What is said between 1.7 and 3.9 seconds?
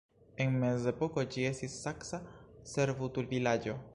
saksa servutulvilaĝo.